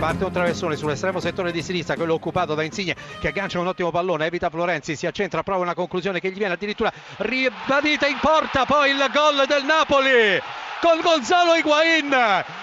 [0.00, 3.90] parte un traversone sull'estremo settore di sinistra, quello occupato da Insigne che aggancia un ottimo
[3.90, 8.64] pallone, evita Florenzi, si accentra, prova una conclusione che gli viene addirittura ribadita in porta,
[8.64, 10.40] poi il gol del Napoli
[10.80, 12.16] con Gonzalo Higuain,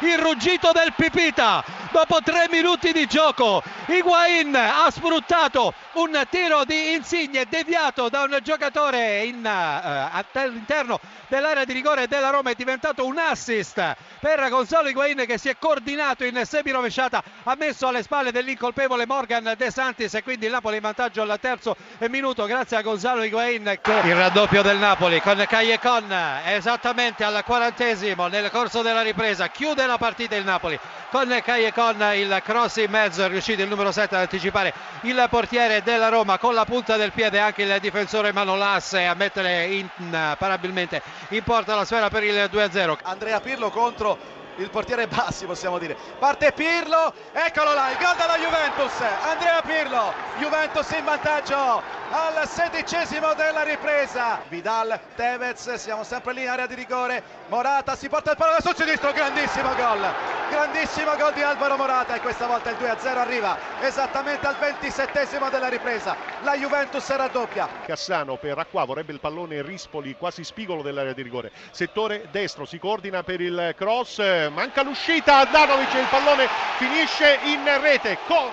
[0.00, 3.62] il ruggito del Pipita dopo tre minuti di gioco.
[3.86, 11.64] Higuain ha sfruttato un tiro di Insigne deviato da un giocatore in, uh, all'interno dell'area
[11.64, 12.50] di rigore della Roma.
[12.50, 17.54] È diventato un assist per Gonzalo Higuain che si è coordinato in semi rovesciata ha
[17.58, 21.74] messo alle spalle dell'incolpevole Morgan De Santis e quindi il Napoli in vantaggio al terzo
[22.08, 26.14] minuto grazie a Gonzalo Higuain il raddoppio del Napoli con Cagliacon
[26.44, 30.78] esattamente al quarantesimo nel corso della ripresa chiude la partita il Napoli.
[31.10, 35.79] Con Cagliacon il cross in mezzo è riuscito il numero 7 ad anticipare il portiere
[35.82, 41.42] della Roma con la punta del piede anche il difensore Manolas a mettere imparabilmente in
[41.42, 45.96] porta la sfera per il 2-0 Andrea Pirlo contro il portiere Bassi possiamo dire.
[46.18, 48.92] Parte Pirlo eccolo là il gol della Juventus.
[49.00, 54.40] Andrea Pirlo Juventus in vantaggio al sedicesimo della ripresa.
[54.48, 57.22] Vidal, Tevez siamo sempre lì in area di rigore.
[57.48, 62.20] Morata si porta il pallone sul sinistro grandissimo gol grandissimo gol di Alvaro Morata e
[62.20, 68.58] questa volta il 2-0 arriva esattamente al ventisettesimo della ripresa la Juventus raddoppia Cassano per
[68.58, 71.52] Acqua vorrebbe il pallone Rispoli quasi spigolo dell'area di rigore.
[71.70, 74.18] Settore destro si coordina per il cross
[74.50, 78.18] manca l'uscita Danovic e il pallone finisce in rete.
[78.26, 78.50] Con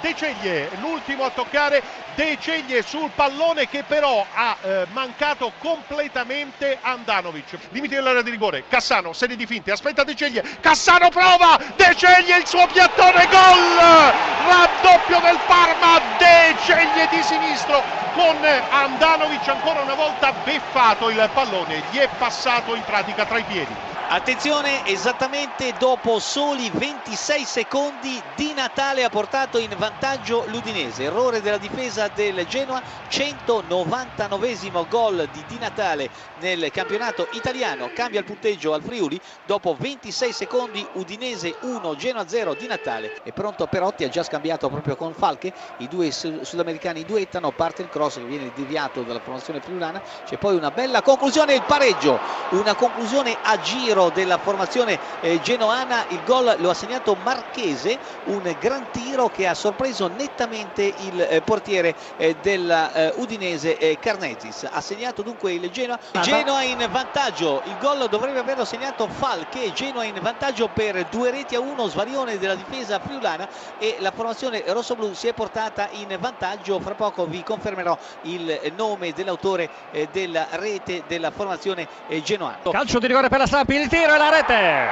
[0.00, 1.82] De Ceglie l'ultimo a toccare
[2.14, 7.58] De Ceglie sul pallone che però ha eh, mancato completamente Andanovic.
[7.70, 12.38] Limite dell'area di rigore Cassano serie di finte aspetta De Ceglie Cassano prova De Ceglie
[12.38, 19.94] il suo piattone gol raddoppio del Parma De Ceglie di sinistro con Andanovic ancora una
[19.94, 23.78] volta beffato il pallone gli è passato in pratica tra i piedi
[24.10, 31.02] Attenzione, esattamente dopo soli 26 secondi Di Natale ha portato in vantaggio l'Udinese.
[31.02, 37.90] Errore della difesa del Genoa, 199 gol di Di Natale nel campionato italiano.
[37.92, 43.12] Cambia il punteggio al Friuli dopo 26 secondi Udinese 1, Genoa 0 Di Natale.
[43.22, 45.52] È pronto Perotti, ha già scambiato proprio con Falche.
[45.76, 50.02] I due sudamericani duettano, parte il cross che viene deviato dalla formazione friulana.
[50.24, 52.18] C'è poi una bella conclusione, il pareggio.
[52.52, 56.04] Una conclusione a giro della formazione eh, genoana.
[56.08, 61.42] Il gol lo ha segnato Marchese un gran tiro che ha sorpreso nettamente il eh,
[61.42, 65.98] portiere eh, dell'Udinese eh, Carnezis ha segnato dunque il Genoa.
[66.20, 67.62] Genoa in vantaggio.
[67.64, 69.72] Il gol dovrebbe averlo segnato Falche.
[69.72, 73.48] Genoa in vantaggio per due reti a uno svarione della difesa friulana
[73.78, 76.78] e la formazione rossoblu si è portata in vantaggio.
[76.80, 82.58] Fra poco vi confermerò il nome dell'autore eh, della rete della formazione eh, genoana.
[82.70, 84.86] Calcio di rigore per la Sampi il tiro e la rete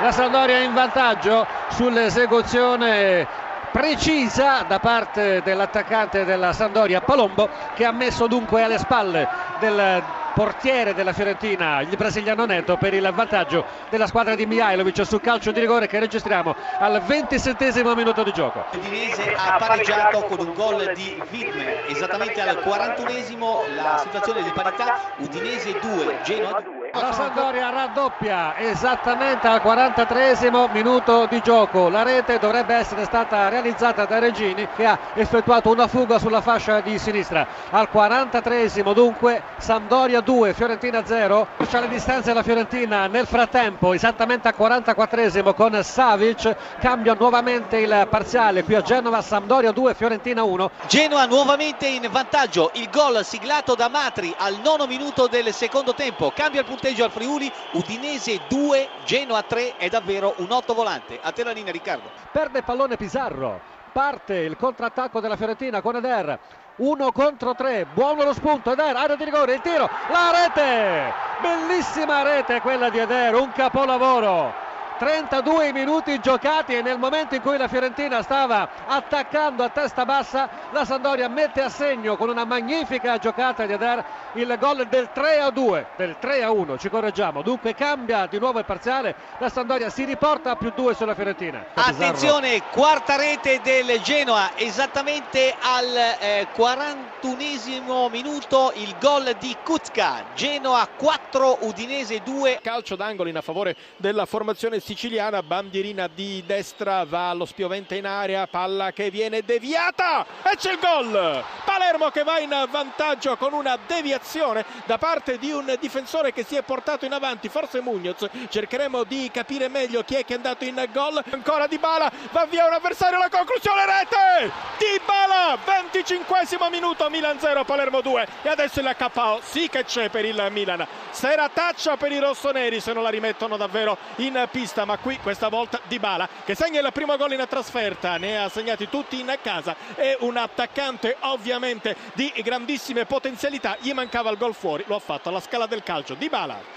[0.00, 3.26] la Sampdoria in vantaggio sull'esecuzione
[3.70, 9.26] precisa da parte dell'attaccante della Sandoria Palombo che ha messo dunque alle spalle
[9.58, 10.02] del
[10.34, 15.50] portiere della Fiorentina, il brasiliano Neto per il vantaggio della squadra di Mihailovic sul calcio
[15.50, 18.64] di rigore che registriamo al 27 minuto di gioco.
[18.72, 25.00] L'Udinese ha pareggiato con un gol di Widmer, esattamente al 41esimo la situazione di parità,
[25.18, 26.81] Udinese 2, Genoa 2.
[26.94, 31.88] La Sandoria raddoppia esattamente al 43 minuto di gioco.
[31.88, 36.80] La rete dovrebbe essere stata realizzata da Regini che ha effettuato una fuga sulla fascia
[36.80, 37.46] di sinistra.
[37.70, 41.46] Al 43 dunque Sampdoria 2, Fiorentina 0.
[41.66, 46.54] C'è le distanze la Fiorentina nel frattempo, esattamente al 44 con Savic.
[46.78, 50.70] Cambia nuovamente il parziale qui a Genova, Sampdoria 2, Fiorentina 1.
[50.88, 52.70] Genoa nuovamente in vantaggio.
[52.74, 56.30] Il gol siglato da Matri al nono minuto del secondo tempo.
[56.34, 57.50] Cambia il punteggio al Friuli.
[57.72, 59.76] Udinese 2, Genoa 3.
[59.76, 61.18] È davvero un otto volante.
[61.22, 62.10] A te la linea Riccardo.
[62.30, 63.60] Perde pallone Pizarro.
[63.92, 66.38] Parte il contrattacco della Fiorentina con Eder.
[66.76, 71.12] 1 contro 3, buono lo spunto, Eder, area di rigore, il tiro, la rete,
[71.42, 74.61] bellissima rete quella di Eder, un capolavoro.
[75.02, 80.48] 32 minuti giocati e nel momento in cui la Fiorentina stava attaccando a testa bassa
[80.70, 84.04] la Sandoria mette a segno con una magnifica giocata di Eder
[84.34, 87.42] il gol del 3 a 2 del 3 a 1 ci correggiamo.
[87.42, 89.16] Dunque cambia di nuovo il parziale.
[89.38, 91.66] La Sandoria si riporta a più 2 sulla Fiorentina.
[91.74, 100.88] Attenzione quarta rete del Genoa esattamente al eh, 41esimo minuto il gol di Kutzka Genoa
[100.96, 107.30] 4 Udinese 2 calcio d'angolo in a favore della formazione siciliana, bandierina di destra, va
[107.30, 111.42] allo spiovente in area, palla che viene deviata e c'è il gol!
[111.64, 116.56] Palermo che va in vantaggio con una deviazione da parte di un difensore che si
[116.56, 120.64] è portato in avanti, forse Munoz, cercheremo di capire meglio chi è che è andato
[120.64, 124.52] in gol, ancora Di Bala, va via un avversario, la conclusione rete!
[124.76, 126.40] Di Bala, 25
[126.70, 130.86] minuto, Milan 0, Palermo 2 e adesso il KO, sì che c'è per il Milan,
[131.10, 135.48] sera taccia per i rossoneri se non la rimettono davvero in pista, ma qui questa
[135.48, 139.38] volta Di Bala che segna il primo gol in trasferta, ne ha segnati tutti in
[139.42, 145.00] casa, è un attaccante ovviamente di grandissime potenzialità, gli mancava il gol fuori, lo ha
[145.00, 146.70] fatto alla scala del calcio, Di Bala.